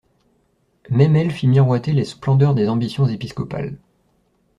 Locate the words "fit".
1.29-1.45